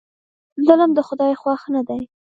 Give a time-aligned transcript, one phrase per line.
[0.67, 2.01] ظلم د خدای خوښ نه دی.